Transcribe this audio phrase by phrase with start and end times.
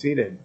[0.00, 0.38] seated.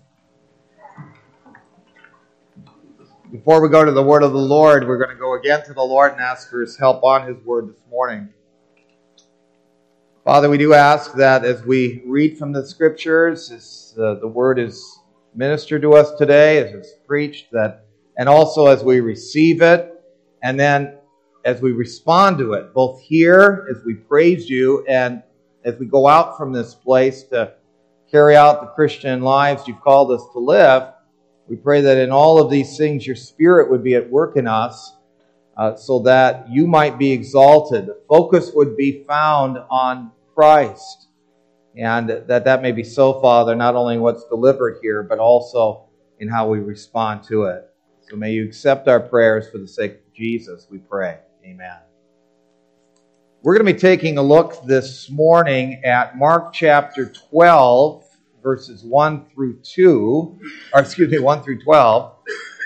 [3.32, 5.74] Before we go to the word of the Lord, we're going to go again to
[5.74, 8.28] the Lord and ask for his help on his word this morning.
[10.26, 14.60] Father, we do ask that as we read from the scriptures, as uh, the word
[14.60, 15.00] is
[15.34, 17.86] ministered to us today, as it's preached, that,
[18.18, 20.04] and also as we receive it,
[20.44, 20.98] and then
[21.46, 25.24] as we respond to it, both here as we praise you and
[25.64, 27.54] as we go out from this place to
[28.12, 30.94] carry out the Christian lives you've called us to live.
[31.48, 34.48] We pray that in all of these things, your Spirit would be at work in
[34.48, 34.94] us
[35.58, 37.88] uh, so that you might be exalted.
[37.88, 41.08] The focus would be found on Christ.
[41.78, 45.86] And that that may be so, Father, not only what's delivered here, but also
[46.20, 47.70] in how we respond to it.
[48.10, 51.20] So may you accept our prayers for the sake of Jesus, we pray.
[51.44, 51.95] Amen.
[53.46, 58.04] We're going to be taking a look this morning at Mark chapter 12,
[58.42, 60.40] verses 1 through 2,
[60.74, 62.12] or excuse me, 1 through 12.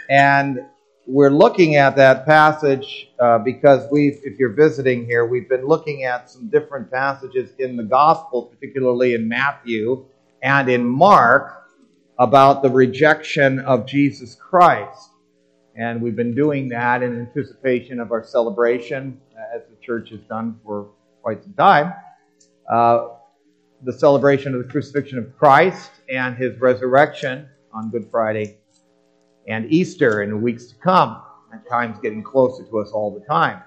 [0.09, 0.61] And
[1.05, 6.05] we're looking at that passage uh, because we've, if you're visiting here, we've been looking
[6.05, 10.05] at some different passages in the Gospels, particularly in Matthew
[10.41, 11.61] and in Mark,
[12.17, 15.09] about the rejection of Jesus Christ.
[15.75, 19.19] And we've been doing that in anticipation of our celebration
[19.81, 20.89] church has done for
[21.21, 21.93] quite some time,
[22.71, 23.07] uh,
[23.83, 28.57] the celebration of the crucifixion of Christ and his resurrection on Good Friday
[29.47, 31.21] and Easter in the weeks to come.
[31.51, 33.61] And time's getting closer to us all the time.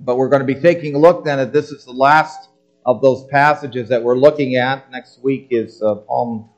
[0.00, 2.50] But we're going to be taking a look then at this is the last
[2.86, 4.88] of those passages that we're looking at.
[4.90, 6.48] Next week is uh, Palm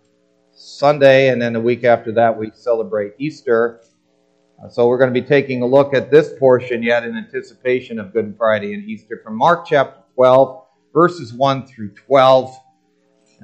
[0.53, 3.81] Sunday, and then the week after that we celebrate Easter.
[4.63, 7.99] Uh, so we're going to be taking a look at this portion yet in anticipation
[7.99, 12.55] of Good Friday and Easter from Mark chapter 12, verses 1 through 12.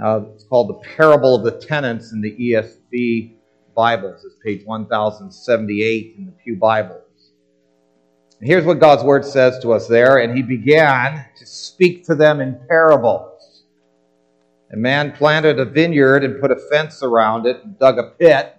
[0.02, 3.32] Uh, it's called the Parable of the Tenants in the ESV
[3.74, 4.24] Bibles.
[4.26, 7.02] It's page 1078 in the Pew Bibles.
[8.38, 10.18] And here's what God's Word says to us there.
[10.18, 13.64] And he began to speak to them in parables.
[14.70, 18.55] A man planted a vineyard and put a fence around it and dug a pit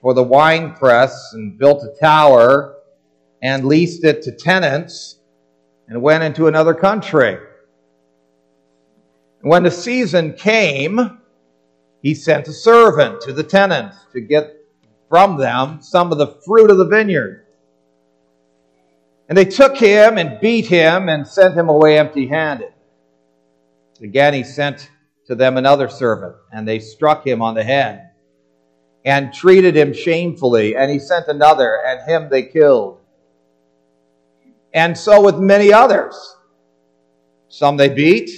[0.00, 2.76] for the wine press and built a tower
[3.42, 5.18] and leased it to tenants
[5.88, 7.38] and went into another country.
[9.40, 11.20] When the season came,
[12.02, 14.54] he sent a servant to the tenants to get
[15.08, 17.46] from them some of the fruit of the vineyard.
[19.28, 22.72] And they took him and beat him and sent him away empty handed.
[24.00, 24.90] Again, he sent
[25.26, 28.07] to them another servant, and they struck him on the head
[29.08, 33.00] and treated him shamefully, and he sent another, and him they killed.
[34.74, 36.36] And so with many others.
[37.48, 38.28] Some they beat,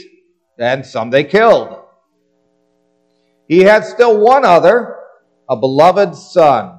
[0.60, 1.76] and some they killed.
[3.48, 4.94] He had still one other,
[5.48, 6.78] a beloved son.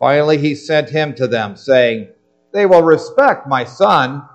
[0.00, 2.08] Finally, he sent him to them, saying,
[2.52, 4.28] They will respect my son.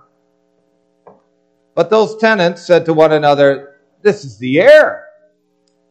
[1.76, 5.08] But those tenants said to one another, This is the heir.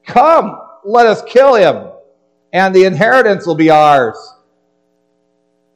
[0.06, 1.92] Come, let us kill him
[2.52, 4.16] and the inheritance will be ours.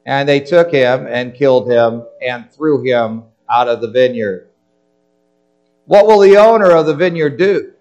[0.05, 4.49] And they took him and killed him and threw him out of the vineyard.
[5.85, 7.73] What will the owner of the vineyard do?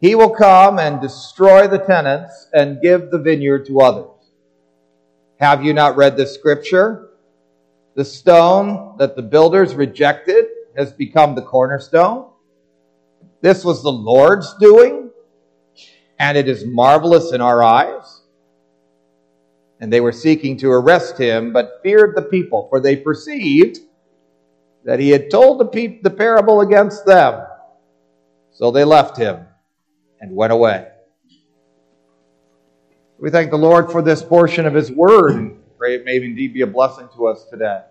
[0.00, 4.10] He will come and destroy the tenants and give the vineyard to others.
[5.40, 7.10] Have you not read the scripture?
[7.94, 12.28] The stone that the builders rejected has become the cornerstone.
[13.40, 15.03] This was the Lord's doing
[16.18, 18.22] and it is marvelous in our eyes.
[19.80, 23.80] And they were seeking to arrest him, but feared the people, for they perceived
[24.84, 27.46] that he had told the, pe- the parable against them.
[28.52, 29.46] So they left him
[30.20, 30.88] and went away.
[33.18, 36.54] We thank the Lord for this portion of his word and pray it may indeed
[36.54, 37.82] be a blessing to us today.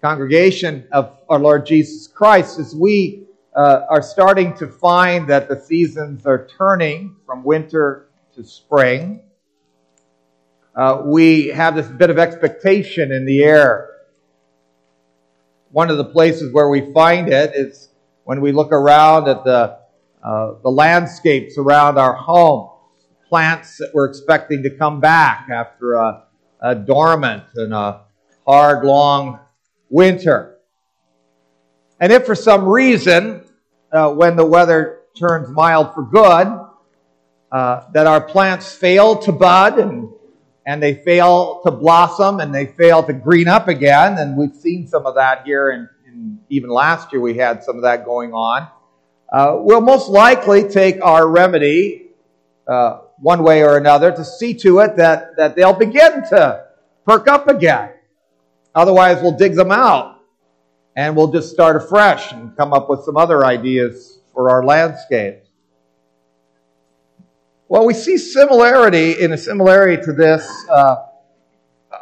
[0.00, 5.60] Congregation of our Lord Jesus Christ, as we uh, are starting to find that the
[5.60, 9.20] seasons are turning from winter to spring.
[10.74, 13.90] Uh, we have this bit of expectation in the air.
[15.70, 17.90] One of the places where we find it is
[18.24, 19.78] when we look around at the,
[20.22, 22.70] uh, the landscapes around our homes,
[23.28, 26.24] plants that we're expecting to come back after a,
[26.60, 28.02] a dormant and a
[28.46, 29.40] hard, long
[29.90, 30.58] winter.
[32.00, 33.41] And if for some reason,
[33.92, 36.48] uh, when the weather turns mild for good,
[37.52, 40.08] uh, that our plants fail to bud and,
[40.64, 44.88] and they fail to blossom and they fail to green up again, and we've seen
[44.88, 45.88] some of that here, and,
[46.48, 48.68] even last year we had some of that going on.
[49.32, 52.10] uh, will most likely take our remedy
[52.68, 56.66] uh, one way or another to see to it that, that they'll begin to
[57.06, 57.92] perk up again.
[58.74, 60.20] Otherwise, we'll dig them out
[60.96, 65.38] and we'll just start afresh and come up with some other ideas for our landscape.
[67.68, 70.96] Well, we see similarity in a similarity to this, uh,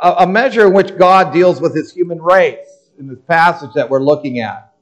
[0.03, 2.67] a, a measure in which God deals with his human race
[2.99, 4.75] in this passage that we're looking at.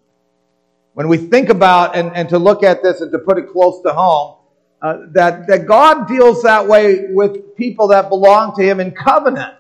[0.94, 3.82] When we think about and, and to look at this and to put it close
[3.82, 4.36] to home,
[4.80, 9.57] uh, that, that God deals that way with people that belong to him in covenant.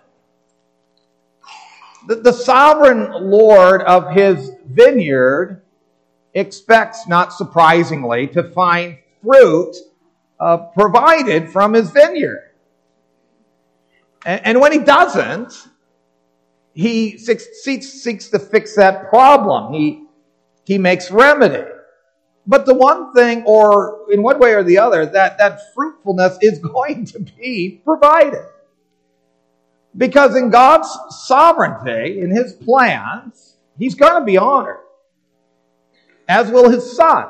[2.08, 5.60] The, the sovereign Lord of his vineyard
[6.32, 9.76] expects, not surprisingly, to find fruit
[10.40, 12.50] uh, provided from his vineyard.
[14.24, 15.68] And, and when he doesn't,
[16.72, 19.74] he seeks, seeks to fix that problem.
[19.74, 20.04] He,
[20.64, 21.68] he makes remedy.
[22.46, 26.58] But the one thing, or in one way or the other, that, that fruitfulness is
[26.74, 28.46] going to be provided.
[29.98, 34.80] Because in God's sovereignty, in His plans, He's going to be honored,
[36.26, 37.26] as will His Son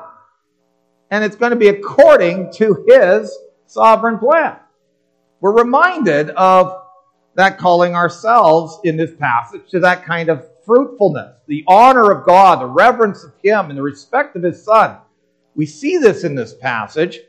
[1.11, 3.37] and it's going to be according to his
[3.67, 4.57] sovereign plan.
[5.41, 6.83] We're reminded of
[7.35, 12.61] that calling ourselves in this passage to that kind of fruitfulness, the honor of God,
[12.61, 14.99] the reverence of him, and the respect of his son.
[15.55, 17.21] We see this in this passage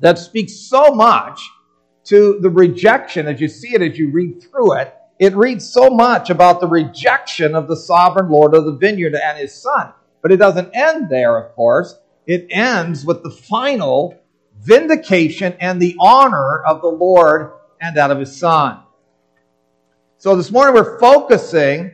[0.00, 1.48] that speaks so much
[2.04, 4.94] to the rejection as you see it as you read through it.
[5.18, 9.38] It reads so much about the rejection of the sovereign Lord of the vineyard and
[9.38, 9.92] his son.
[10.22, 11.96] But it doesn't end there, of course
[12.26, 14.18] it ends with the final
[14.60, 18.80] vindication and the honor of the Lord and that of his Son.
[20.18, 21.92] So this morning we're focusing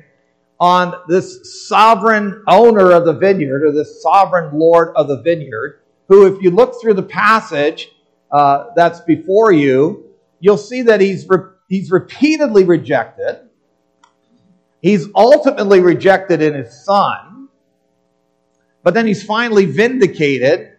[0.60, 6.26] on this sovereign owner of the vineyard or this sovereign Lord of the vineyard, who,
[6.26, 7.90] if you look through the passage
[8.30, 10.04] uh, that's before you,
[10.40, 13.48] you'll see that he's, re- he's repeatedly rejected.
[14.80, 17.30] He's ultimately rejected in his Son
[18.82, 20.76] but then he's finally vindicated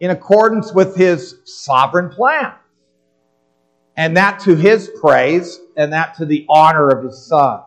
[0.00, 2.52] in accordance with his sovereign plan.
[3.96, 7.62] And that to his praise and that to the honor of his son.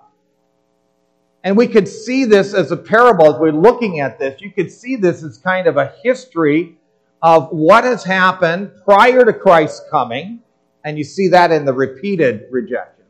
[1.44, 4.42] And we could see this as a parable as we're looking at this.
[4.42, 6.78] You could see this as kind of a history
[7.26, 10.42] of what has happened prior to Christ's coming.
[10.84, 13.06] And you see that in the repeated rejection.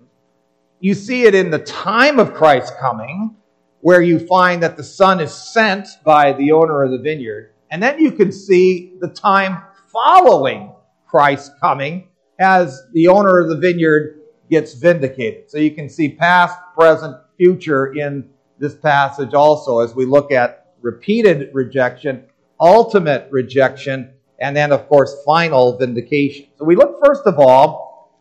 [0.80, 3.36] You see it in the time of Christ's coming
[3.82, 7.52] where you find that the son is sent by the owner of the vineyard.
[7.72, 10.72] And then you can see the time following
[11.06, 12.08] Christ's coming
[12.40, 15.52] as the owner of the vineyard gets vindicated.
[15.52, 18.30] So you can see past, present, future in
[18.60, 22.24] this passage also as we look at repeated rejection,
[22.60, 26.48] ultimate rejection, and then, of course, final vindication.
[26.58, 28.12] So we look first of all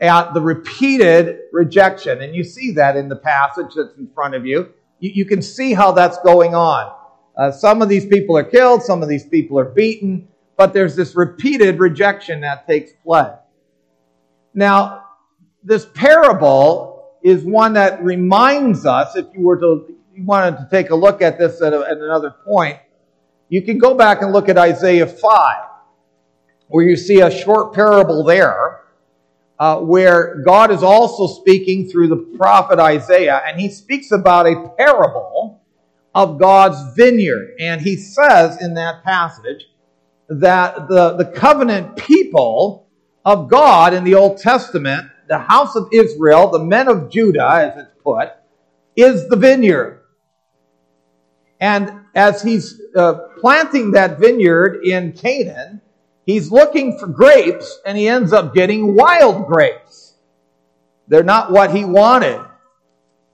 [0.00, 4.44] at the repeated rejection, and you see that in the passage that's in front of
[4.44, 4.72] you
[5.02, 6.94] you, you can see how that's going on.
[7.36, 10.96] Uh, some of these people are killed, some of these people are beaten, but there's
[10.96, 13.32] this repeated rejection that takes place.
[14.54, 15.04] Now,
[15.64, 20.90] this parable is one that reminds us, if you were to you wanted to take
[20.90, 22.78] a look at this at, a, at another point,
[23.52, 25.56] you can go back and look at Isaiah 5,
[26.68, 28.80] where you see a short parable there
[29.58, 34.70] uh, where God is also speaking through the prophet Isaiah, and he speaks about a
[34.78, 35.60] parable
[36.14, 37.54] of God's vineyard.
[37.60, 39.66] And he says in that passage
[40.30, 42.88] that the, the covenant people
[43.22, 47.84] of God in the Old Testament, the house of Israel, the men of Judah, as
[47.84, 48.30] it's put,
[48.96, 50.00] is the vineyard.
[51.60, 55.82] And as he's uh, planting that vineyard in Canaan,
[56.24, 60.14] He's looking for grapes and he ends up getting wild grapes.
[61.08, 62.40] They're not what he wanted.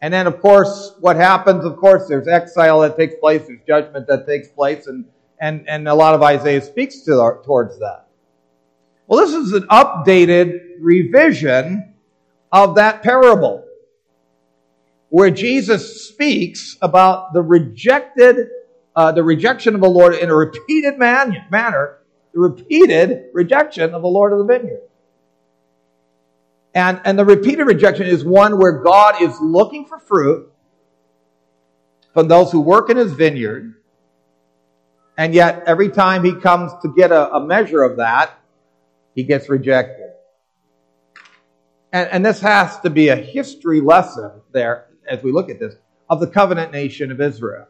[0.01, 1.65] And then, of course, what happens?
[1.65, 5.05] Of course, there's exile that takes place, there's judgment that takes place, and,
[5.41, 8.07] and, and a lot of Isaiah speaks to, towards that.
[9.07, 11.95] Well, this is an updated revision
[12.53, 13.65] of that parable
[15.09, 18.49] where Jesus speaks about the rejected,
[18.99, 21.99] uh, the rejection of the Lord in a repeated man, manner
[22.35, 24.83] the repeated rejection of the Lord of the vineyard.
[26.75, 30.53] And, and the repeated rejection is one where God is looking for fruit
[32.13, 33.77] from those who work in his vineyard.
[35.17, 38.37] And yet, every time he comes to get a, a measure of that,
[39.15, 40.11] he gets rejected.
[41.93, 45.77] And, and this has to be a history lesson there as we look at this
[46.11, 47.69] of the covenant nation of Israel.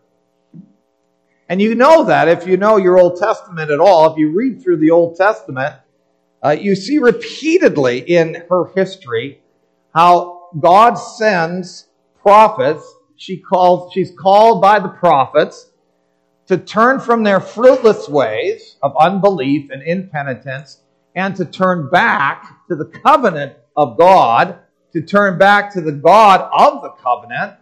[1.48, 4.62] And you know that if you know your Old Testament at all, if you read
[4.62, 5.74] through the Old Testament,
[6.44, 9.40] uh, you see repeatedly in her history
[9.94, 11.88] how God sends
[12.20, 12.84] prophets.
[13.16, 15.70] She calls, she's called by the prophets
[16.46, 20.80] to turn from their fruitless ways of unbelief and impenitence
[21.14, 24.58] and to turn back to the covenant of God,
[24.92, 27.54] to turn back to the God of the covenant,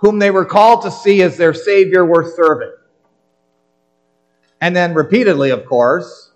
[0.00, 2.72] whom they were called to see as their Savior were serving.
[4.60, 6.32] And then repeatedly, of course,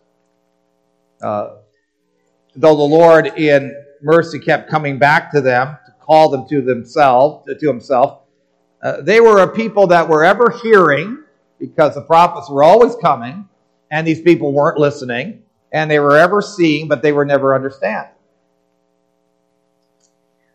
[1.23, 1.57] uh,
[2.55, 7.47] though the Lord in mercy kept coming back to them to call them to themselves,
[7.47, 8.21] to himself,
[8.83, 11.25] uh, they were a people that were ever hearing
[11.59, 13.49] because the prophets were always coming
[13.91, 15.43] and these people weren't listening
[15.73, 18.13] and they were ever seeing but they were never understanding.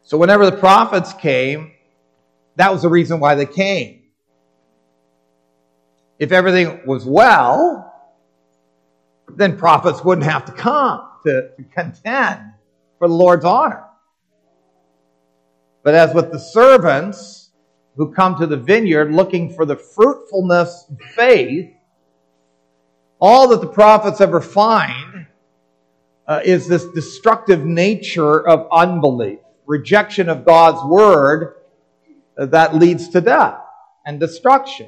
[0.04, 1.72] So whenever the prophets came,
[2.60, 4.02] that was the reason why they came.
[6.20, 7.90] If everything was well,
[9.30, 12.52] then prophets wouldn't have to come to, to contend
[12.98, 13.86] for the Lord's honor.
[15.84, 17.52] But as with the servants
[17.96, 21.72] who come to the vineyard looking for the fruitfulness of faith,
[23.22, 25.28] all that the prophets ever find
[26.28, 31.56] uh, is this destructive nature of unbelief, rejection of God's word
[32.46, 33.60] that leads to death
[34.06, 34.88] and destruction.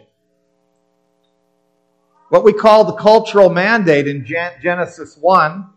[2.30, 5.70] What we call the cultural mandate in Genesis 1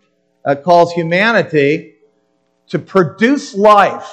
[0.44, 1.96] uh, calls humanity
[2.68, 4.08] to produce life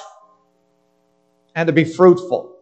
[1.54, 2.56] and to be fruitful.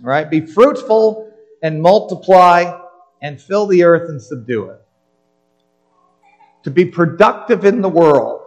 [0.00, 0.30] Right?
[0.30, 2.80] Be fruitful and multiply
[3.20, 4.80] and fill the earth and subdue it.
[6.64, 8.42] To be productive in the world.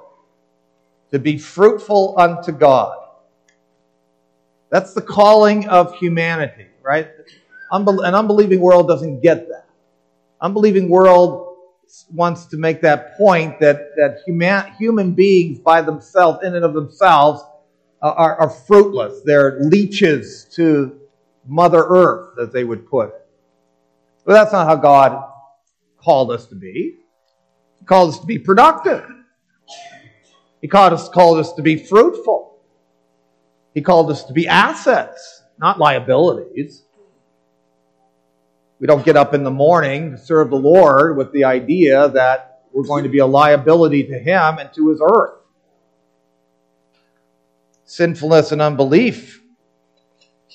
[1.11, 3.04] To be fruitful unto God.
[4.69, 7.09] That's the calling of humanity, right?
[7.71, 9.67] An unbelieving world doesn't get that.
[10.41, 11.57] Unbelieving world
[12.11, 16.73] wants to make that point that, that human, human beings by themselves, in and of
[16.73, 17.41] themselves,
[18.01, 19.21] are, are fruitless.
[19.23, 20.99] They're leeches to
[21.47, 23.27] Mother Earth, as they would put it.
[24.25, 25.31] But that's not how God
[25.97, 26.97] called us to be.
[27.79, 29.07] He called us to be productive.
[30.61, 32.44] He called us, called us to be fruitful.
[33.75, 36.83] He called us to be assets, not liabilities.
[38.79, 42.63] We don't get up in the morning to serve the Lord with the idea that
[42.71, 45.33] we're going to be a liability to Him and to His earth.
[47.83, 49.41] Sinfulness and unbelief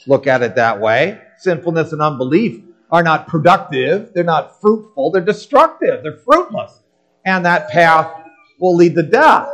[0.07, 1.21] look at it that way.
[1.39, 6.81] Sinfulness and unbelief are not productive, they're not fruitful, they're destructive, they're fruitless.
[7.25, 8.11] And that path
[8.59, 9.49] will lead to death.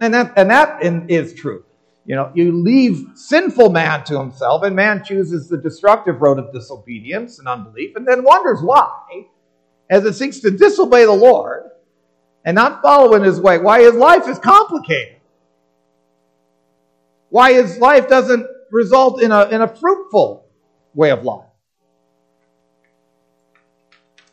[0.00, 1.64] And that, and that is true.
[2.04, 6.52] You know, you leave sinful man to himself, and man chooses the destructive road of
[6.52, 9.26] disobedience and unbelief, and then wonders why,
[9.88, 11.70] as it seeks to disobey the Lord
[12.44, 15.20] and not follow in his way, why his life is complicated.
[17.28, 20.46] Why his life doesn't result in a, in a fruitful
[20.94, 21.46] way of life.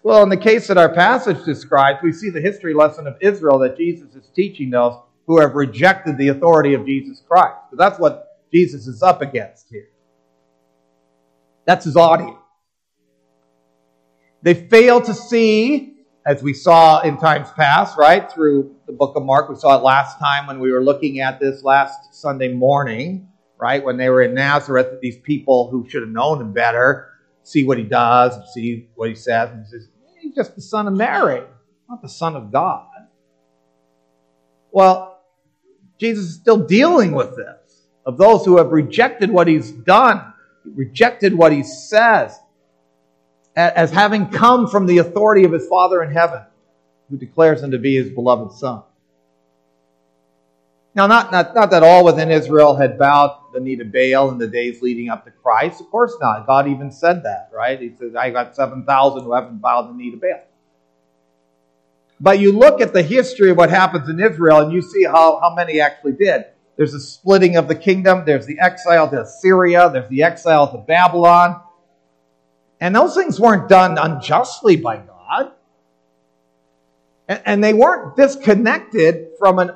[0.02, 3.60] Well, in the case that our passage describes, we see the history lesson of Israel
[3.60, 4.96] that Jesus is teaching those
[5.30, 7.56] who have rejected the authority of Jesus Christ.
[7.70, 9.88] But that's what Jesus is up against here.
[11.66, 12.36] That's his audience.
[14.42, 19.24] They fail to see, as we saw in times past, right, through the book of
[19.24, 19.50] Mark.
[19.50, 23.84] We saw it last time when we were looking at this last Sunday morning, right,
[23.84, 27.10] when they were in Nazareth, these people who should have known him better
[27.44, 29.88] see what he does, see what he says, and he says,
[30.20, 31.44] He's just the son of Mary,
[31.88, 32.88] not the son of God.
[34.72, 35.09] Well,
[36.00, 37.56] Jesus is still dealing with this
[38.06, 40.34] of those who have rejected what he's done,
[40.66, 42.40] rejected what he says,
[43.56, 46.42] as having come from the authority of his Father in heaven,
[47.10, 48.84] who declares him to be his beloved Son.
[50.96, 54.38] Now, not, not, not that all within Israel had bowed the knee to Baal in
[54.38, 55.82] the days leading up to Christ.
[55.82, 56.48] Of course not.
[56.48, 57.80] God even said that, right?
[57.80, 60.42] He says, I got 7,000 who haven't bowed the knee to Baal.
[62.20, 65.40] But you look at the history of what happens in Israel and you see how,
[65.40, 66.46] how many actually did.
[66.76, 70.78] There's a splitting of the kingdom, there's the exile to Syria, there's the exile to
[70.78, 71.62] Babylon.
[72.80, 75.52] And those things weren't done unjustly by God.
[77.28, 79.72] And, and they weren't disconnected from an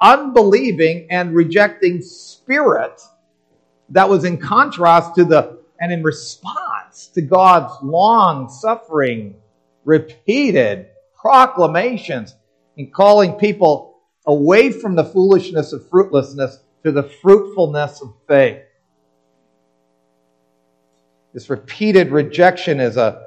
[0.00, 3.00] unbelieving and rejecting spirit
[3.90, 9.36] that was in contrast to the and in response to God's long suffering,
[9.84, 10.88] repeated
[11.18, 12.34] proclamations
[12.76, 18.62] and calling people away from the foolishness of fruitlessness to the fruitfulness of faith.
[21.34, 23.26] This repeated rejection is, a,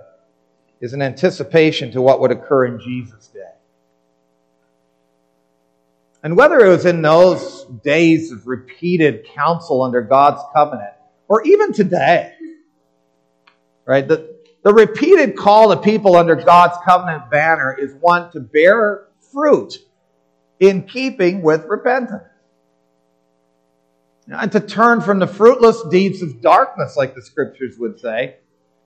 [0.80, 3.40] is an anticipation to what would occur in Jesus' day.
[6.24, 10.94] And whether it was in those days of repeated counsel under God's covenant,
[11.28, 12.34] or even today,
[13.86, 14.08] right?
[14.08, 14.31] The,
[14.64, 19.78] the repeated call to people under God's covenant banner is one to bear fruit
[20.60, 22.24] in keeping with repentance.
[24.28, 28.36] And to turn from the fruitless deeds of darkness, like the scriptures would say,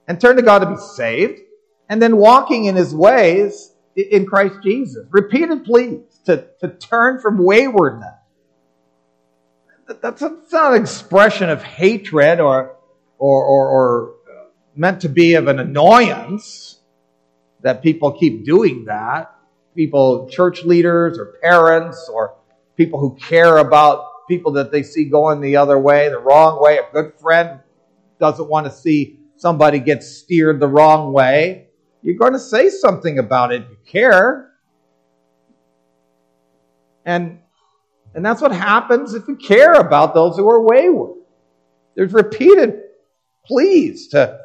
[0.07, 1.41] and turn to God to be saved,
[1.89, 5.05] and then walking in his ways in Christ Jesus.
[5.11, 8.13] Repeated pleas to, to turn from waywardness.
[10.01, 12.77] That's not an expression of hatred or,
[13.19, 14.14] or, or, or
[14.75, 16.79] meant to be of an annoyance
[17.61, 19.33] that people keep doing that.
[19.75, 22.35] People, church leaders or parents or
[22.77, 26.77] people who care about people that they see going the other way, the wrong way.
[26.77, 27.59] A good friend
[28.19, 31.67] doesn't want to see somebody get steered the wrong way.
[32.01, 34.51] You're going to say something about it if you care.
[37.03, 37.39] And,
[38.13, 41.17] and that's what happens if we care about those who are wayward.
[41.95, 42.81] There's repeated
[43.45, 44.44] pleas to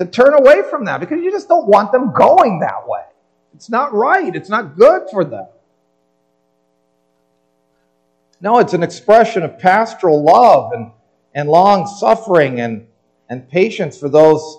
[0.00, 3.02] to turn away from that because you just don't want them going that way.
[3.54, 4.34] It's not right.
[4.34, 5.46] It's not good for them.
[8.40, 10.92] No, it's an expression of pastoral love and,
[11.34, 12.86] and long suffering and,
[13.28, 14.56] and patience for those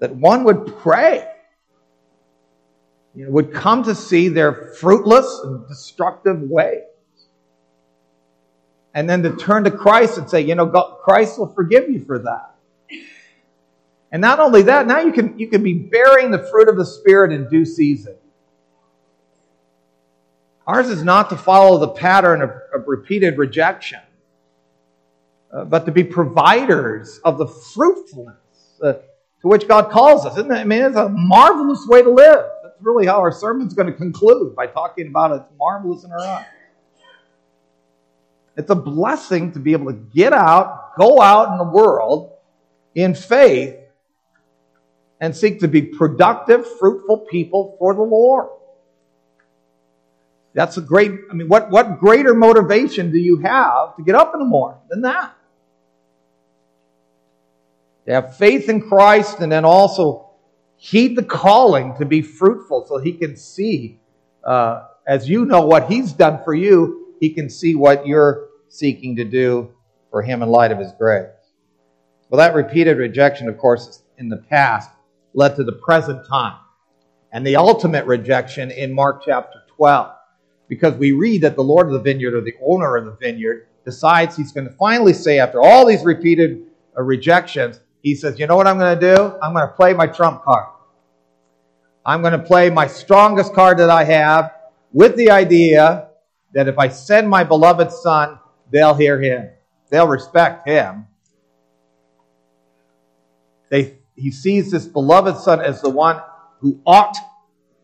[0.00, 1.26] that one would pray,
[3.14, 6.82] you know, would come to see their fruitless and destructive ways.
[8.92, 12.04] And then to turn to Christ and say, you know, God, Christ will forgive you
[12.04, 12.55] for that.
[14.16, 16.86] And not only that, now you can, you can be bearing the fruit of the
[16.86, 18.16] Spirit in due season.
[20.66, 24.00] Ours is not to follow the pattern of, of repeated rejection,
[25.52, 29.02] uh, but to be providers of the fruitfulness uh, to
[29.48, 30.32] which God calls us.
[30.38, 30.54] Isn't it?
[30.54, 32.42] I mean, it's a marvelous way to live.
[32.62, 36.20] That's really how our sermon's going to conclude by talking about it's marvelous in our
[36.20, 36.46] eyes.
[38.56, 42.32] It's a blessing to be able to get out, go out in the world
[42.94, 43.80] in faith
[45.20, 48.48] and seek to be productive, fruitful people for the Lord.
[50.54, 54.32] That's a great, I mean, what, what greater motivation do you have to get up
[54.32, 55.36] in the morning than that?
[58.06, 60.30] To have faith in Christ and then also
[60.76, 63.98] heed the calling to be fruitful so he can see,
[64.44, 69.16] uh, as you know what he's done for you, he can see what you're seeking
[69.16, 69.72] to do
[70.10, 71.28] for him in light of his grace.
[72.28, 74.90] Well, that repeated rejection, of course, is in the past
[75.36, 76.56] led to the present time
[77.30, 80.12] and the ultimate rejection in Mark chapter 12.
[80.68, 83.68] Because we read that the Lord of the vineyard or the owner of the vineyard
[83.84, 86.64] decides he's going to finally say, after all these repeated
[86.98, 89.38] uh, rejections, he says, You know what I'm going to do?
[89.42, 90.72] I'm going to play my trump card.
[92.04, 94.52] I'm going to play my strongest card that I have
[94.92, 96.08] with the idea
[96.52, 98.38] that if I send my beloved son,
[98.70, 99.50] they'll hear him.
[99.90, 101.06] They'll respect him.
[103.68, 106.20] They he sees this beloved son as the one
[106.60, 107.16] who ought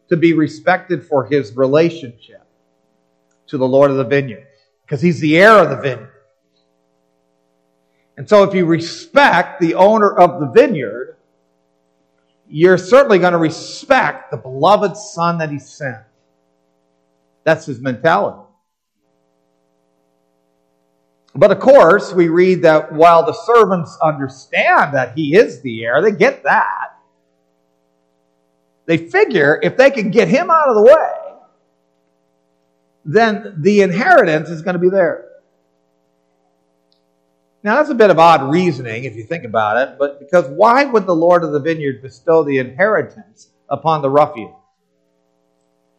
[0.08, 2.46] to be respected for his relationship
[3.48, 4.46] to the Lord of the vineyard
[4.84, 6.08] because he's the heir of the vineyard.
[8.16, 11.16] And so if you respect the owner of the vineyard,
[12.48, 15.98] you're certainly going to respect the beloved son that he sent.
[17.44, 18.41] That's his mentality.
[21.34, 26.02] But of course, we read that while the servants understand that he is the heir,
[26.02, 26.98] they get that.
[28.84, 31.38] They figure if they can get him out of the way,
[33.04, 35.28] then the inheritance is going to be there.
[37.62, 40.84] Now, that's a bit of odd reasoning if you think about it, but because why
[40.84, 44.52] would the Lord of the vineyard bestow the inheritance upon the ruffian?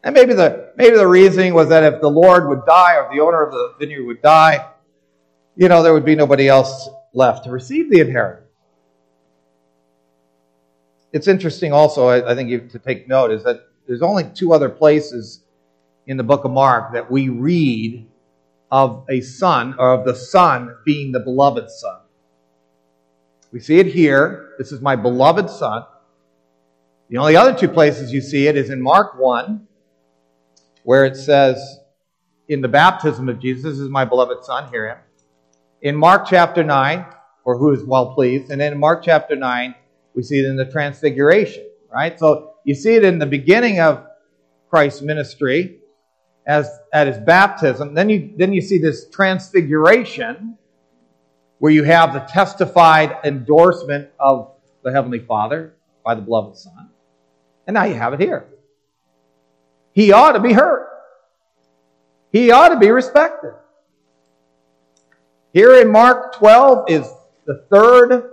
[0.02, 3.22] And maybe the, maybe the reasoning was that if the Lord would die or the
[3.22, 4.68] owner of the vineyard would die,
[5.56, 8.40] you know, there would be nobody else left to receive the inheritance.
[11.12, 14.52] It's interesting also, I, I think you, to take note, is that there's only two
[14.52, 15.44] other places
[16.06, 18.08] in the book of Mark that we read
[18.70, 22.00] of a son, or of the son being the beloved son.
[23.52, 24.54] We see it here.
[24.58, 25.84] This is my beloved son.
[27.08, 29.68] The only other two places you see it is in Mark 1,
[30.82, 31.78] where it says,
[32.48, 34.98] in the baptism of Jesus, this is my beloved son, hear him
[35.84, 37.04] in Mark chapter 9,
[37.44, 39.74] or who is well pleased, and in Mark chapter 9,
[40.14, 42.18] we see it in the transfiguration, right?
[42.18, 44.06] So you see it in the beginning of
[44.70, 45.80] Christ's ministry
[46.46, 47.92] as at his baptism.
[47.92, 50.56] Then you then you see this transfiguration
[51.58, 56.88] where you have the testified endorsement of the Heavenly Father by the beloved Son.
[57.66, 58.46] And now you have it here.
[59.92, 60.88] He ought to be heard.
[62.32, 63.52] He ought to be respected.
[65.54, 67.08] Here in Mark 12 is
[67.46, 68.32] the third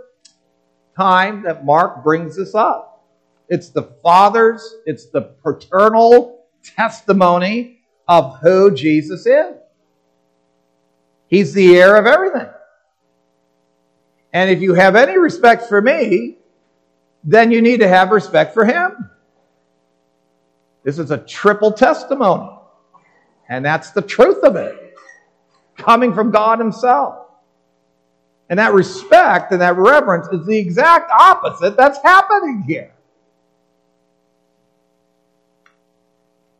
[0.97, 3.05] time that Mark brings this up.
[3.47, 9.55] It's the Father's, it's the paternal testimony of who Jesus is.
[11.27, 12.49] He's the heir of everything.
[14.33, 16.39] And if you have any respect for me,
[17.23, 19.11] then you need to have respect for him.
[20.83, 22.49] This is a triple testimony.
[23.47, 24.80] And that's the truth of it.
[25.77, 27.27] Coming from God Himself.
[28.49, 32.91] And that respect and that reverence is the exact opposite that's happening here.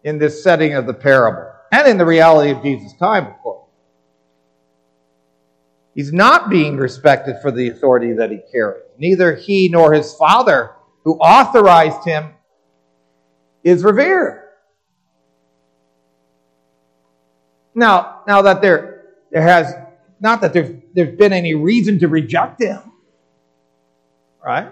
[0.04, 1.52] In this setting of the parable.
[1.72, 3.68] And in the reality of Jesus' time, of course.
[5.94, 8.84] He's not being respected for the authority that he carries.
[8.98, 10.72] Neither he nor his father,
[11.04, 12.34] who authorized him,
[13.64, 14.48] is revered.
[17.76, 18.91] Now, now that there,
[19.32, 19.74] there has,
[20.20, 22.80] not that there's, there's been any reason to reject him,
[24.44, 24.72] right?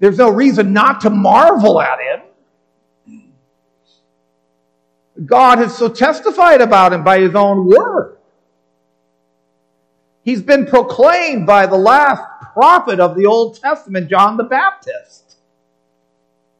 [0.00, 2.22] There's no reason not to marvel at him.
[5.24, 8.18] God has so testified about him by his own word.
[10.24, 12.22] He's been proclaimed by the last
[12.52, 15.36] prophet of the Old Testament, John the Baptist,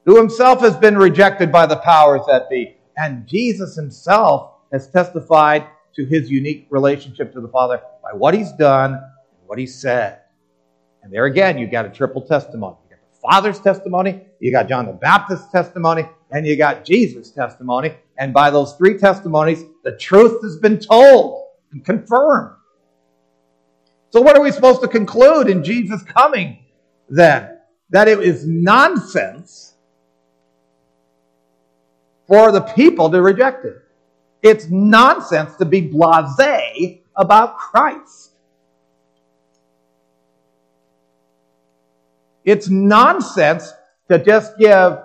[0.04, 2.76] who himself has been rejected by the powers that be.
[2.96, 8.52] And Jesus himself has testified to his unique relationship to the Father by what he's
[8.52, 10.20] done and what he said.
[11.02, 12.76] And there again, you've got a triple testimony.
[12.84, 17.30] You got the Father's testimony, you got John the Baptist's testimony, and you got Jesus'
[17.30, 17.94] testimony.
[18.18, 22.56] And by those three testimonies, the truth has been told and confirmed.
[24.10, 26.64] So, what are we supposed to conclude in Jesus coming
[27.08, 27.58] then?
[27.90, 29.74] That it is nonsense
[32.26, 33.76] for the people to reject it.
[34.42, 38.32] It's nonsense to be blase about Christ.
[42.44, 43.72] It's nonsense
[44.10, 44.98] to just give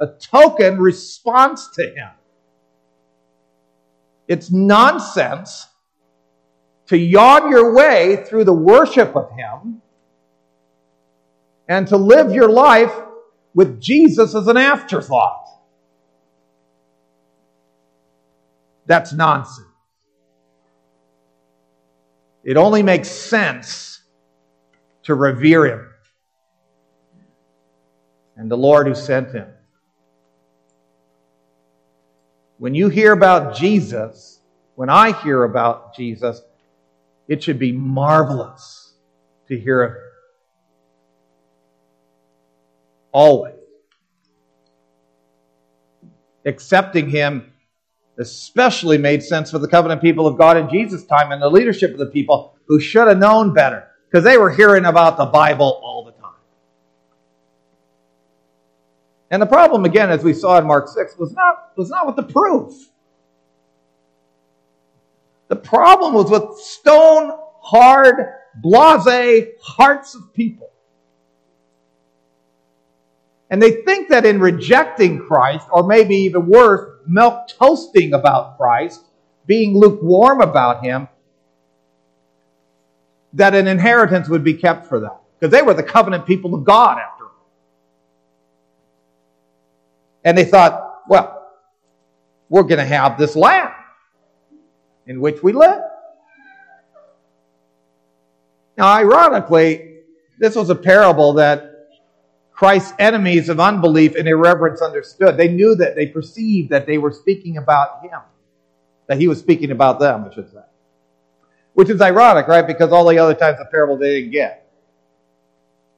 [0.00, 2.08] a token response to him.
[4.26, 5.66] It's nonsense
[6.86, 9.82] to yawn your way through the worship of him
[11.68, 12.92] and to live your life
[13.54, 15.47] with Jesus as an afterthought.
[18.88, 19.66] That's nonsense.
[22.42, 24.00] It only makes sense
[25.02, 25.90] to revere him
[28.36, 29.46] and the Lord who sent him.
[32.56, 34.40] When you hear about Jesus,
[34.74, 36.40] when I hear about Jesus,
[37.28, 38.94] it should be marvelous
[39.48, 40.02] to hear of him.
[43.12, 43.54] Always.
[46.46, 47.52] Accepting him
[48.18, 51.92] especially made sense for the covenant people of God in Jesus' time and the leadership
[51.92, 55.80] of the people who should have known better because they were hearing about the Bible
[55.82, 56.32] all the time.
[59.30, 62.16] And the problem, again, as we saw in Mark 6, was not, was not with
[62.16, 62.72] the proof.
[65.48, 68.16] The problem was with stone hard,
[68.56, 70.70] blase hearts of people.
[73.50, 79.04] And they think that in rejecting Christ, or maybe even worse, milk toasting about Christ,
[79.46, 81.08] being lukewarm about him,
[83.32, 85.12] that an inheritance would be kept for them.
[85.38, 87.46] Because they were the covenant people of God, after all.
[90.24, 91.52] And they thought, well,
[92.48, 93.72] we're going to have this land
[95.06, 95.80] in which we live.
[98.76, 99.96] Now, ironically,
[100.38, 101.67] this was a parable that
[102.58, 105.36] Christ's enemies of unbelief and irreverence understood.
[105.36, 108.18] They knew that, they perceived that they were speaking about him,
[109.06, 110.64] that he was speaking about them, I should say.
[111.74, 112.66] Which is ironic, right?
[112.66, 114.72] Because all the other times of parable they didn't get.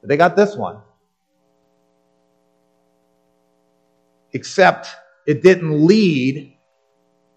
[0.02, 0.82] But they got this one.
[4.34, 4.86] Except
[5.26, 6.58] it didn't lead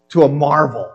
[0.10, 0.94] to a marvel.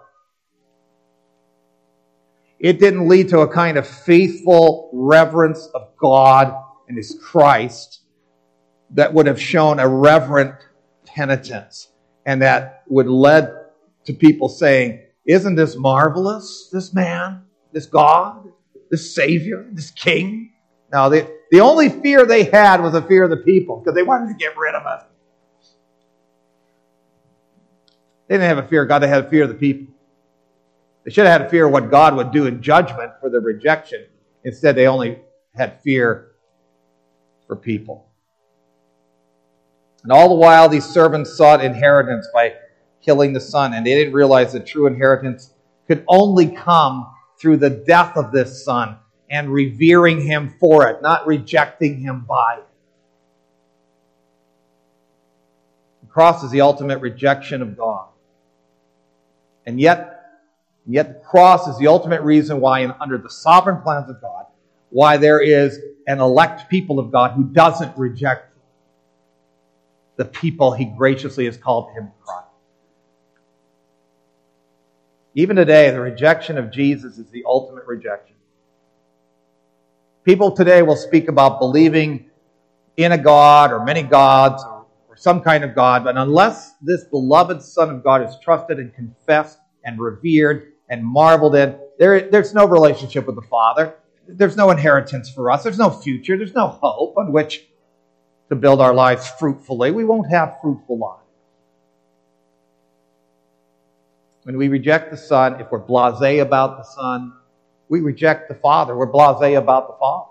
[2.58, 6.54] It didn't lead to a kind of faithful reverence of God
[6.88, 8.02] and His Christ
[8.90, 10.54] that would have shown a reverent
[11.04, 11.88] penitence
[12.26, 13.52] and that would lead
[14.04, 18.48] to people saying, Isn't this marvelous, this man, this God,
[18.90, 20.52] this Savior, this King?
[20.92, 24.02] Now, the, the only fear they had was a fear of the people because they
[24.02, 25.04] wanted to get rid of us.
[28.28, 29.94] They didn't have a fear of God, they had a fear of the people.
[31.04, 33.40] They should have had a fear of what God would do in judgment for their
[33.40, 34.04] rejection.
[34.44, 35.18] Instead, they only
[35.54, 36.32] had fear
[37.46, 38.07] for people.
[40.02, 42.54] And all the while, these servants sought inheritance by
[43.02, 45.52] killing the son, and they didn't realize that true inheritance
[45.86, 47.06] could only come
[47.40, 48.96] through the death of this son
[49.30, 52.66] and revering him for it, not rejecting him by it.
[56.02, 58.08] The cross is the ultimate rejection of God.
[59.66, 60.22] And yet,
[60.86, 64.46] yet the cross is the ultimate reason why, under the sovereign plans of God,
[64.90, 68.47] why there is an elect people of God who doesn't reject
[70.18, 72.48] the people he graciously has called him Christ.
[75.34, 78.34] Even today, the rejection of Jesus is the ultimate rejection.
[80.24, 82.30] People today will speak about believing
[82.96, 84.76] in a God or many gods or,
[85.16, 89.58] some kind of God, but unless this beloved Son of God is trusted and confessed
[89.84, 93.94] and revered and marveled in, there, there's no relationship with the Father.
[94.28, 95.64] There's no inheritance for us.
[95.64, 96.36] There's no future.
[96.36, 97.66] There's no hope on which
[98.48, 99.90] to build our lives fruitfully.
[99.90, 101.22] We won't have fruitful lives.
[104.44, 107.34] When we reject the Son, if we're blase about the Son,
[107.88, 108.96] we reject the Father.
[108.96, 110.30] We're blase about the Father.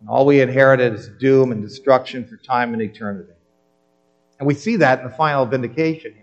[0.00, 3.32] And all we inherited is doom and destruction for time and eternity.
[4.38, 6.22] And we see that in the final vindication here.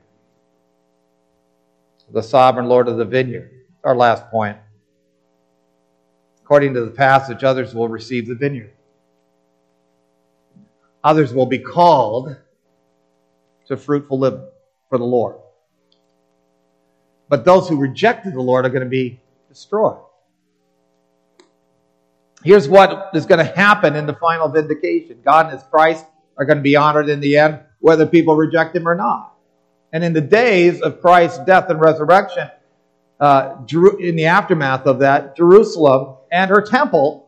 [2.12, 3.50] The sovereign Lord of the vineyard.
[3.84, 4.58] Our last point.
[6.44, 8.74] According to the passage, others will receive the vineyard.
[11.04, 12.36] Others will be called
[13.68, 14.46] to fruitful living
[14.90, 15.36] for the Lord.
[17.30, 20.00] But those who rejected the Lord are going to be destroyed.
[22.44, 26.06] Here's what is going to happen in the final vindication God and His Christ
[26.38, 29.34] are going to be honored in the end, whether people reject Him or not.
[29.94, 32.50] And in the days of Christ's death and resurrection,
[33.20, 33.56] uh,
[34.00, 37.23] in the aftermath of that, Jerusalem and her temple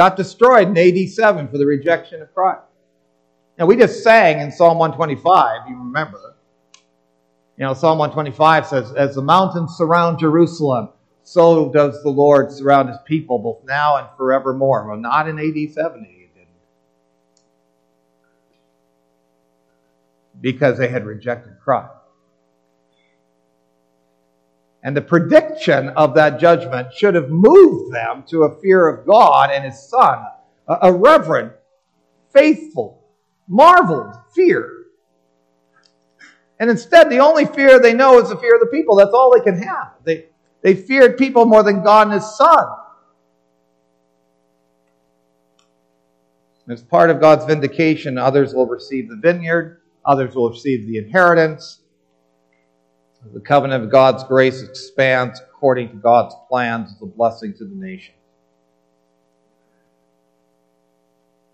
[0.00, 2.62] got destroyed in AD 7 for the rejection of Christ.
[3.58, 6.36] Now, we just sang in Psalm 125, you remember.
[7.58, 10.88] You know, Psalm 125 says, As the mountains surround Jerusalem,
[11.22, 14.88] so does the Lord surround his people, both now and forevermore.
[14.88, 16.48] Well, not in AD 70, it didn't.
[20.40, 21.92] Because they had rejected Christ.
[24.82, 29.50] And the prediction of that judgment should have moved them to a fear of God
[29.50, 30.24] and his Son,
[30.66, 31.52] a, reverent,
[32.32, 33.04] faithful,
[33.46, 34.84] marveled fear.
[36.58, 38.96] And instead, the only fear they know is the fear of the people.
[38.96, 39.92] That's all they can have.
[40.04, 40.26] They,
[40.62, 42.64] they feared people more than God and his Son.
[46.68, 51.79] As part of God's vindication, others will receive the vineyard, others will receive the inheritance,
[53.32, 57.74] the covenant of God's grace expands according to God's plans as a blessing to the
[57.74, 58.14] nation.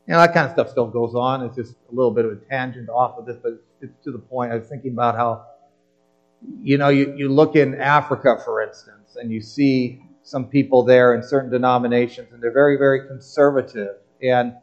[0.06, 1.42] You know, that kind of stuff still goes on.
[1.42, 4.18] It's just a little bit of a tangent off of this, but it's to the
[4.18, 4.52] point.
[4.52, 5.46] I was thinking about how,
[6.62, 11.14] you know, you, you look in Africa, for instance, and you see some people there
[11.14, 13.96] in certain denominations, and they're very, very conservative.
[14.22, 14.54] And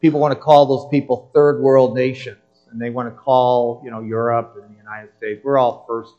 [0.00, 2.38] people want to call those people third world nations.
[2.70, 6.14] And they want to call, you know, Europe and the United States, we're all first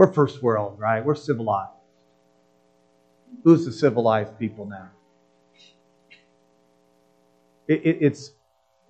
[0.00, 1.04] we're first world, right?
[1.04, 1.72] We're civilized.
[3.44, 4.88] Who's the civilized people now?
[7.68, 8.32] It, it, it's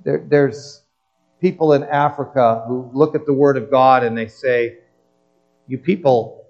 [0.04, 0.82] there, there's
[1.40, 4.78] people in Africa who look at the Word of God and they say,
[5.66, 6.44] "You people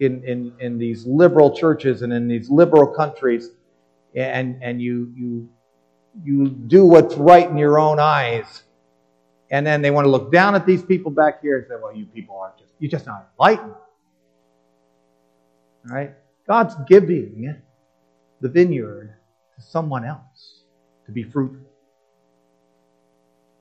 [0.00, 3.50] in in in these liberal churches and in these liberal countries,
[4.16, 5.48] and and you you
[6.24, 8.64] you do what's right in your own eyes."
[9.52, 11.92] And then they want to look down at these people back here and say, well,
[11.92, 13.74] you people are just, you're just not enlightened.
[15.88, 16.12] All right?
[16.48, 17.56] God's giving
[18.40, 19.14] the vineyard
[19.56, 20.62] to someone else
[21.06, 21.60] to be fruitful.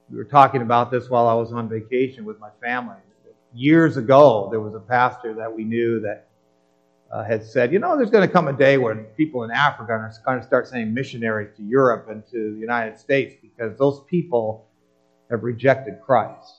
[0.10, 2.96] We were talking about this while I was on vacation with my family.
[3.54, 6.28] Years ago, there was a pastor that we knew that
[7.12, 9.92] uh, had said, you know, there's going to come a day when people in Africa
[9.94, 14.02] are going to start sending missionaries to Europe and to the United States because those
[14.08, 14.68] people
[15.30, 16.59] have rejected Christ.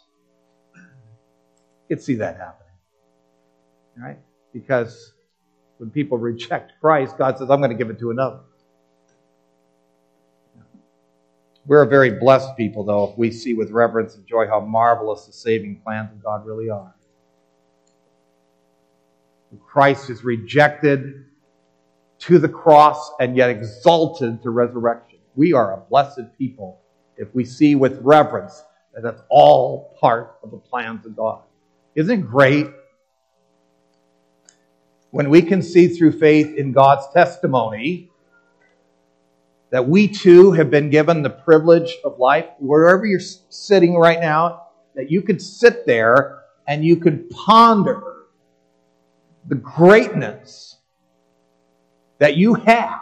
[1.91, 2.73] Could see that happening.
[3.99, 4.19] Right?
[4.53, 5.13] Because
[5.79, 8.39] when people reject Christ, God says, I'm going to give it to another.
[11.67, 15.27] We're a very blessed people, though, if we see with reverence and joy how marvelous
[15.27, 16.95] the saving plans of God really are.
[19.67, 21.25] Christ is rejected
[22.21, 25.19] to the cross and yet exalted to resurrection.
[25.35, 26.81] We are a blessed people
[27.17, 28.63] if we see with reverence
[28.95, 31.43] that that's all part of the plans of God.
[31.95, 32.69] Isn't it great?
[35.11, 38.11] when we can see through faith in God's testimony
[39.71, 44.67] that we too have been given the privilege of life, wherever you're sitting right now,
[44.95, 48.03] that you could sit there and you could ponder
[49.47, 50.77] the greatness
[52.19, 53.01] that you have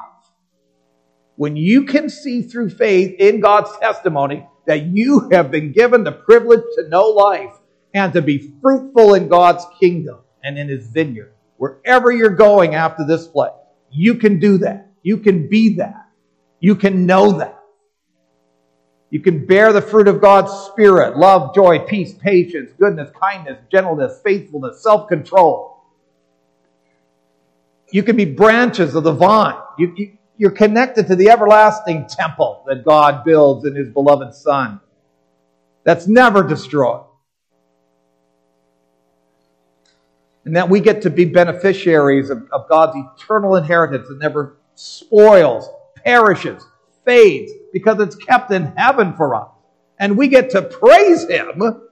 [1.37, 6.13] when you can see through faith in God's testimony that you have been given the
[6.13, 7.58] privilege to know life
[7.95, 11.33] and to be fruitful in God's kingdom and in his vineyard.
[11.57, 13.53] Wherever you're going after this place,
[13.91, 14.89] you can do that.
[15.03, 16.09] You can be that.
[16.61, 17.59] You can know that.
[19.11, 24.21] You can bear the fruit of God's Spirit love, joy, peace, patience, goodness, kindness, gentleness,
[24.23, 25.83] faithfulness, self control.
[27.91, 29.59] You can be branches of the vine.
[29.79, 34.81] You, you, you're connected to the everlasting temple that God builds in His beloved Son
[35.85, 37.08] that's never destroyed.
[40.45, 45.69] And that we get to be beneficiaries of, of God's eternal inheritance that never spoils,
[46.05, 46.65] perishes,
[47.05, 49.49] fades, because it's kept in heaven for us.
[49.99, 51.83] And we get to praise Him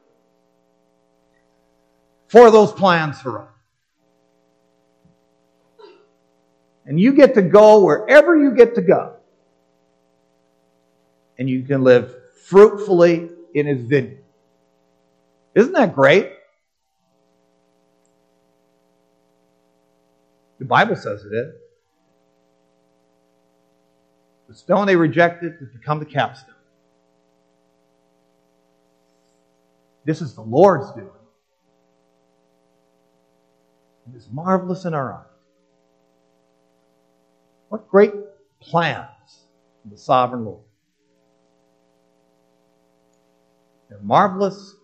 [2.29, 3.49] for those plans for us.
[6.87, 9.17] And you get to go wherever you get to go.
[11.39, 14.23] And you can live fruitfully in His vineyard.
[15.55, 16.36] Isn't that great?
[20.59, 21.55] The Bible says it is.
[24.49, 26.55] The stone they rejected has become the capstone.
[30.05, 31.11] This is the Lord's doing.
[34.09, 35.27] It is marvelous in our eyes.
[37.69, 38.13] What great
[38.61, 39.09] plans
[39.91, 40.63] the sovereign Lord.
[43.89, 44.75] They're marvelous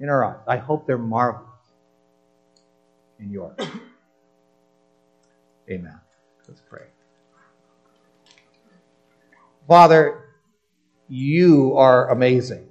[0.00, 0.40] in our eyes.
[0.46, 1.48] I hope they're marvelous
[3.20, 3.56] in yours.
[5.72, 5.98] Amen.
[6.46, 6.84] Let's pray.
[9.66, 10.24] Father,
[11.08, 12.68] you are amazing,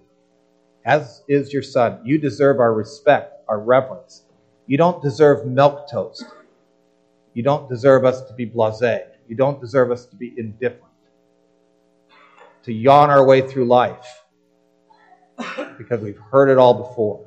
[0.85, 1.99] as is your Son.
[2.05, 4.23] You deserve our respect, our reverence.
[4.67, 6.23] You don't deserve milk toast.
[7.33, 9.01] You don't deserve us to be blase.
[9.27, 10.93] You don't deserve us to be indifferent,
[12.63, 14.05] to yawn our way through life
[15.79, 17.25] because we've heard it all before.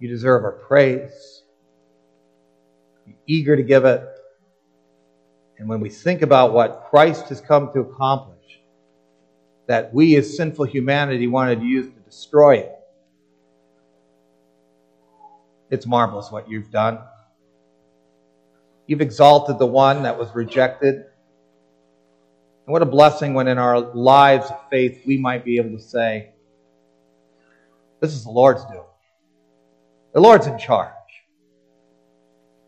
[0.00, 1.35] You deserve our praise.
[3.26, 4.02] Eager to give it.
[5.58, 8.36] And when we think about what Christ has come to accomplish,
[9.66, 12.72] that we as sinful humanity wanted to use to destroy it,
[15.70, 16.98] it's marvelous what you've done.
[18.86, 20.94] You've exalted the one that was rejected.
[20.94, 25.82] And what a blessing when in our lives of faith we might be able to
[25.82, 26.30] say,
[28.00, 28.82] This is the Lord's doing.
[30.14, 30.95] The Lord's in charge.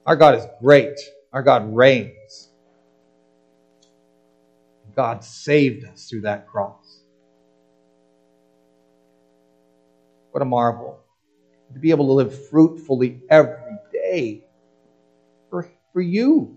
[0.09, 0.99] Our God is great.
[1.35, 2.49] Our God reigns.
[4.97, 7.03] God saved us through that cross.
[10.31, 10.99] What a marvel.
[11.75, 14.45] To be able to live fruitfully every day
[15.51, 16.57] for for you.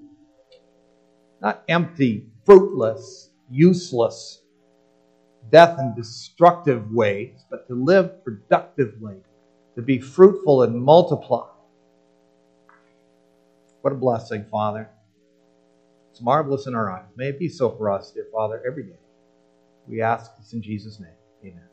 [1.42, 4.44] Not empty, fruitless, useless,
[5.50, 9.18] death and destructive ways, but to live productively,
[9.76, 11.51] to be fruitful and multiply.
[13.82, 14.90] What a blessing, Father.
[16.12, 17.08] It's marvelous in our eyes.
[17.16, 19.00] May it be so for us, dear Father, every day.
[19.88, 21.16] We ask this in Jesus' name.
[21.44, 21.71] Amen.